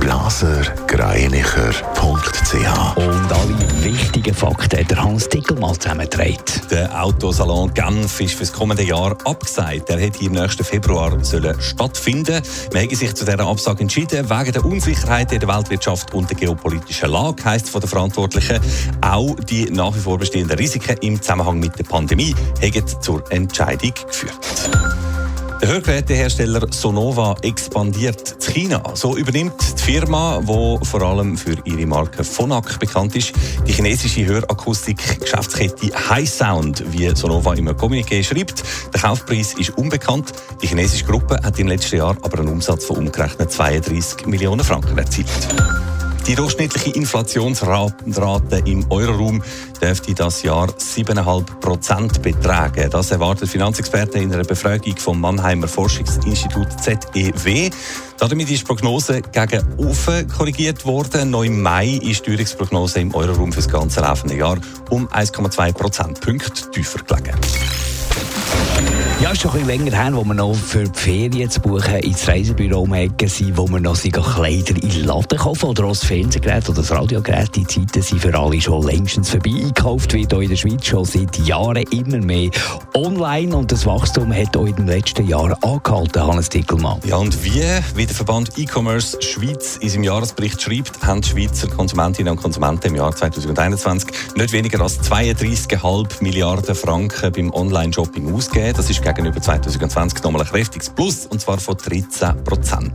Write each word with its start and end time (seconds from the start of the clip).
blasergreinicher.ch 0.00 2.96
Und 2.96 3.32
alle 3.32 3.84
wichtigen 3.84 4.34
Fakten 4.34 4.80
hat 4.80 4.90
der 4.90 5.02
Hans 5.02 5.28
Dickelmann 5.28 5.78
zusammengetragen. 5.78 6.36
Der 6.70 7.02
Autosalon 7.02 7.72
Genf 7.74 8.20
ist 8.20 8.34
für 8.34 8.40
das 8.40 8.52
kommende 8.52 8.82
Jahr 8.82 9.16
abgesagt. 9.24 9.90
Er 9.90 9.98
hätte 9.98 10.24
im 10.24 10.32
nächsten 10.32 10.64
Februar 10.64 11.22
sollen 11.24 11.60
stattfinden 11.60 12.42
Man 12.72 12.84
hat 12.84 12.96
sich 12.96 13.14
zu 13.14 13.24
dieser 13.24 13.40
Absage 13.40 13.82
entschieden, 13.82 14.28
wegen 14.28 14.52
der 14.52 14.64
Unsicherheit 14.64 15.32
in 15.32 15.40
der 15.40 15.48
Weltwirtschaft 15.48 16.14
und 16.14 16.30
der 16.30 16.36
geopolitischen 16.36 17.10
Lage, 17.10 17.44
heisst 17.44 17.68
von 17.68 17.80
den 17.80 17.88
Verantwortlichen. 17.88 18.60
Auch 19.00 19.34
die 19.48 19.70
nach 19.70 19.94
wie 19.94 20.00
vor 20.00 20.18
bestehenden 20.18 20.58
Risiken 20.58 20.96
im 21.02 21.20
Zusammenhang 21.20 21.58
mit 21.58 21.78
der 21.78 21.84
Pandemie 21.84 22.34
haben 22.62 23.00
zur 23.00 23.30
Entscheidung 23.30 23.92
geführt. 24.06 24.34
Der 25.62 25.70
Hörgerätehersteller 25.70 26.66
Sonova 26.70 27.34
expandiert 27.40 28.32
in 28.32 28.54
China. 28.54 28.82
So 28.94 29.16
übernimmt 29.16 29.54
die 29.78 29.82
Firma, 29.82 30.38
die 30.42 30.84
vor 30.84 31.02
allem 31.02 31.38
für 31.38 31.56
ihre 31.64 31.86
Marke 31.86 32.24
Phonak 32.24 32.78
bekannt 32.78 33.16
ist, 33.16 33.32
die 33.66 33.72
chinesische 33.72 34.26
Hörakustik-Geschäftskette 34.26 36.10
High 36.10 36.28
Sound, 36.28 36.84
wie 36.92 37.08
Sonova 37.16 37.54
im 37.54 37.68
Kommuniqué 37.70 38.22
schreibt. 38.22 38.62
Der 38.92 39.00
Kaufpreis 39.00 39.54
ist 39.54 39.70
unbekannt. 39.78 40.32
Die 40.60 40.66
chinesische 40.66 41.06
Gruppe 41.06 41.40
hat 41.42 41.58
im 41.58 41.68
letzten 41.68 41.96
Jahr 41.96 42.16
aber 42.20 42.38
einen 42.38 42.48
Umsatz 42.48 42.84
von 42.84 42.98
umgerechnet 42.98 43.50
32 43.50 44.26
Millionen 44.26 44.62
Franken 44.62 44.98
erzielt. 44.98 45.26
Die 46.26 46.34
durchschnittliche 46.34 46.90
Inflationsrate 46.90 48.62
im 48.64 48.84
Euroraum 48.90 49.40
dürfte 49.80 50.12
das 50.12 50.42
Jahr 50.42 50.68
7,5 50.68 51.60
Prozent 51.60 52.20
betragen. 52.20 52.90
Das 52.90 53.12
erwartet 53.12 53.48
Finanzexperten 53.48 54.22
in 54.22 54.32
einer 54.32 54.42
Befragung 54.42 54.96
vom 54.96 55.20
Mannheimer 55.20 55.68
Forschungsinstitut 55.68 56.66
ZEW. 56.82 57.70
Damit 58.18 58.50
ist 58.50 58.62
die 58.62 58.64
Prognose 58.64 59.22
gegen 59.22 59.62
offen 59.76 60.26
korrigiert 60.26 60.84
worden. 60.84 61.30
Noch 61.30 61.44
im 61.44 61.62
Mai 61.62 62.00
ist 62.02 62.26
die 62.26 62.30
Teuerungsprognose 62.32 62.98
im 62.98 63.14
Euroraum 63.14 63.52
für 63.52 63.60
das 63.60 63.68
ganze 63.68 64.00
laufende 64.00 64.36
Jahr 64.36 64.58
um 64.90 65.06
1,2 65.06 65.72
Prozentpunkte 65.74 66.70
tiefer 66.72 67.04
gelegen. 67.04 67.36
Ja, 69.18 69.30
ist 69.30 69.40
schon 69.40 69.50
ein 69.52 69.66
bisschen 69.66 69.86
länger 69.86 69.96
her, 69.96 70.14
wo 70.14 70.24
wir 70.24 70.34
noch 70.34 70.54
für 70.54 70.84
die 70.84 70.98
Ferien 70.98 71.48
zu 71.48 71.58
buchen 71.58 71.96
ins 72.00 72.28
Reisebüro 72.28 72.86
sind, 73.24 73.56
wo 73.56 73.66
wir 73.66 73.80
noch 73.80 73.98
Kleider 73.98 74.74
in 74.74 74.90
den 74.90 75.04
Laden 75.06 75.38
kaufen 75.38 75.70
oder 75.70 75.84
auch 75.84 75.88
das 75.88 76.04
Fernsehgerät 76.04 76.68
oder 76.68 76.82
das 76.82 76.90
Radiogerät. 76.90 77.56
Die 77.56 77.66
Zeiten 77.66 78.02
sind 78.02 78.20
für 78.20 78.38
alle 78.38 78.60
schon 78.60 78.82
längstens 78.86 79.30
vorbei. 79.30 79.52
Gekauft 79.74 80.12
wird 80.12 80.34
auch 80.34 80.42
in 80.42 80.50
der 80.50 80.56
Schweiz 80.56 80.84
schon 80.84 81.06
seit 81.06 81.34
Jahren 81.38 81.82
immer 81.90 82.18
mehr 82.18 82.50
online 82.94 83.56
und 83.56 83.72
das 83.72 83.86
Wachstum 83.86 84.34
hat 84.34 84.54
auch 84.54 84.66
in 84.66 84.76
den 84.76 84.86
letzten 84.86 85.26
Jahren 85.26 85.54
angehalten, 85.62 86.26
Hannes 86.26 86.50
Dickelmann. 86.50 87.00
Ja, 87.06 87.16
und 87.16 87.42
wie, 87.42 87.62
wie 87.94 88.04
der 88.04 88.14
Verband 88.14 88.58
E-Commerce 88.58 89.16
Schweiz 89.22 89.78
in 89.80 89.88
seinem 89.88 90.04
Jahresbericht 90.04 90.60
schreibt, 90.60 91.02
haben 91.06 91.22
die 91.22 91.30
Schweizer 91.30 91.68
Konsumentinnen 91.68 92.32
und 92.32 92.42
Konsumenten 92.42 92.88
im 92.88 92.96
Jahr 92.96 93.16
2021 93.16 94.10
nicht 94.36 94.52
weniger 94.52 94.82
als 94.82 95.00
32,5 95.00 96.22
Milliarden 96.22 96.74
Franken 96.74 97.32
beim 97.32 97.50
Online-Shopping 97.50 98.34
ausgegeben. 98.34 98.74
Das 98.76 98.90
ist 98.90 99.05
gegenüber 99.12 99.40
2020 99.40 100.22
nochmal 100.22 100.42
ein 100.42 100.48
kräftiges 100.48 100.90
Plus, 100.90 101.26
und 101.26 101.40
zwar 101.40 101.58
von 101.58 101.76
13 101.76 102.44
Prozent. 102.44 102.92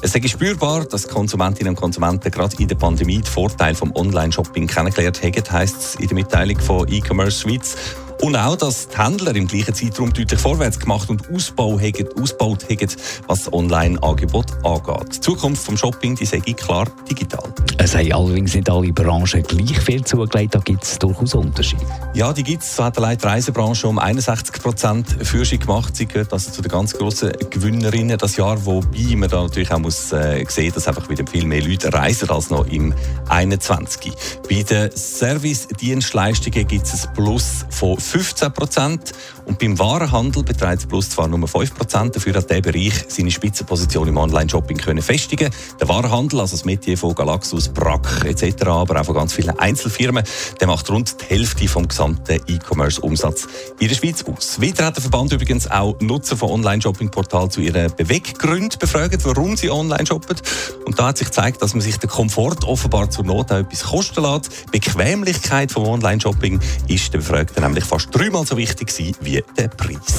Es 0.00 0.14
ist 0.14 0.30
spürbar, 0.30 0.84
dass 0.84 1.08
Konsumentinnen 1.08 1.70
und 1.70 1.80
Konsumenten 1.80 2.30
gerade 2.30 2.56
in 2.58 2.68
der 2.68 2.76
Pandemie 2.76 3.16
den 3.16 3.24
Vorteil 3.24 3.74
vom 3.74 3.94
Online-Shopping 3.94 4.66
kennengelernt 4.66 5.22
haben, 5.22 5.52
heisst 5.52 5.76
es 5.76 5.94
in 5.96 6.08
der 6.08 6.14
Mitteilung 6.14 6.58
von 6.60 6.88
E-Commerce 6.88 7.40
Schweiz. 7.40 7.76
Und 8.22 8.36
auch, 8.36 8.54
dass 8.54 8.88
die 8.88 8.96
Händler 8.96 9.34
im 9.34 9.48
gleichen 9.48 9.74
Zeitraum 9.74 10.12
deutlich 10.12 10.38
vorwärts 10.38 10.78
gemacht 10.78 11.10
und 11.10 11.28
Ausbau 11.34 11.80
haben, 11.80 12.08
ausgebaut 12.20 12.64
haben, 12.70 12.86
was 13.26 13.44
das 13.44 13.52
Online-Angebot 13.52 14.46
angeht. 14.64 15.16
Die 15.16 15.20
Zukunft 15.20 15.68
des 15.68 15.80
Shopping 15.80 16.14
die 16.14 16.22
ich 16.22 16.56
klar 16.56 16.86
digital. 17.10 17.52
Es 17.78 17.94
haben 17.94 18.12
allerdings 18.12 18.54
nicht 18.54 18.70
alle 18.70 18.92
Branchen 18.92 19.42
gleich 19.42 19.80
viel 19.80 20.04
zugelegt, 20.04 20.54
da 20.54 20.58
gibt 20.58 20.84
es 20.84 20.98
durchaus 20.98 21.34
Unterschiede. 21.34 21.84
Ja, 22.14 22.32
die 22.32 22.42
gibt 22.42 22.62
es. 22.62 22.76
So 22.76 22.84
hat 22.84 22.96
die 22.96 23.26
Reisebranche 23.26 23.88
um 23.88 23.98
61 23.98 24.62
Prozent 24.62 25.16
Führung 25.22 25.58
gemacht. 25.58 25.96
Sie 25.96 26.06
gehört 26.06 26.32
also 26.32 26.50
zu 26.50 26.62
den 26.62 26.70
ganz 26.70 26.92
grossen 26.92 27.32
Gewinnerinnen 27.50 28.18
das 28.18 28.36
Jahr, 28.36 28.64
wobei 28.64 29.16
man 29.16 29.28
da 29.28 29.42
natürlich 29.42 29.70
auch 29.72 29.78
muss 29.78 30.12
äh, 30.12 30.44
sehen, 30.48 30.72
dass 30.74 30.88
einfach 30.88 31.08
wieder 31.08 31.24
viel 31.26 31.46
mehr 31.46 31.62
Leute 31.62 31.92
reisen 31.92 32.30
als 32.30 32.50
noch 32.50 32.66
im 32.66 32.94
21. 33.28 34.12
Bei 34.48 34.62
den 34.62 34.90
Service-Dienstleistungen 34.94 36.66
gibt 36.66 36.86
es 36.86 37.06
ein 37.06 37.14
Plus 37.14 37.64
von 37.70 37.98
15 37.98 38.52
Prozent. 38.52 39.12
Und 39.44 39.58
beim 39.58 39.78
Warenhandel 39.78 40.42
beträgt 40.44 40.82
es 40.82 40.86
Plus 40.86 41.10
zwar 41.10 41.28
nur 41.28 41.46
5 41.46 41.74
Prozent, 41.74 42.14
dafür 42.14 42.34
hat 42.34 42.48
der 42.48 42.60
Bereich 42.60 42.94
seine 43.08 43.30
Spitzenposition 43.30 44.08
im 44.08 44.16
Online-Shopping 44.16 44.76
können 44.76 45.02
festigen 45.02 45.50
Der 45.80 45.88
Warenhandel, 45.88 46.40
also 46.40 46.56
das 46.56 46.64
Metier 46.64 46.96
von 46.96 47.14
Galaxus, 47.14 47.61
Brack 47.68 48.24
etc., 48.24 48.64
aber 48.66 49.00
auch 49.00 49.04
von 49.04 49.14
ganz 49.14 49.32
vielen 49.32 49.58
Einzelfirmen, 49.58 50.24
der 50.60 50.66
macht 50.66 50.90
rund 50.90 51.20
die 51.20 51.24
Hälfte 51.26 51.68
vom 51.68 51.88
gesamten 51.88 52.40
E-Commerce-Umsatz 52.46 53.48
in 53.78 53.88
der 53.88 53.94
Schweiz 53.94 54.24
aus. 54.24 54.60
Weiter 54.60 54.86
hat 54.86 54.96
der 54.96 55.02
Verband 55.02 55.32
übrigens 55.32 55.70
auch 55.70 55.98
Nutzer 56.00 56.36
von 56.36 56.50
Online-Shopping-Portalen 56.50 57.50
zu 57.50 57.60
ihren 57.60 57.94
Beweggründen 57.94 58.78
befragt, 58.78 59.24
warum 59.24 59.56
sie 59.56 59.70
online 59.70 60.06
shoppen. 60.06 60.36
Und 60.84 60.98
da 60.98 61.08
hat 61.08 61.18
sich 61.18 61.28
gezeigt, 61.28 61.62
dass 61.62 61.74
man 61.74 61.80
sich 61.80 61.98
den 61.98 62.10
Komfort 62.10 62.64
offenbar 62.64 63.10
zur 63.10 63.24
Not 63.24 63.52
auch 63.52 63.56
etwas 63.56 63.84
kosten 63.84 64.22
lässt. 64.22 64.70
Bequemlichkeit 64.70 65.72
vom 65.72 65.86
Online-Shopping 65.86 66.60
ist 66.88 67.12
den 67.12 67.20
Befragten 67.20 67.62
nämlich 67.62 67.84
fast 67.84 68.08
dreimal 68.12 68.46
so 68.46 68.56
wichtig 68.56 68.92
wie 69.20 69.42
der 69.56 69.68
Preis. 69.68 70.18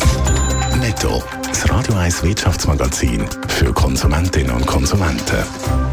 Netto, 0.80 1.24
das 1.48 1.70
Radio 1.70 1.96
1 1.96 2.24
Wirtschaftsmagazin 2.24 3.26
für 3.48 3.72
Konsumentinnen 3.74 4.52
und 4.56 4.66
Konsumenten. 4.66 5.93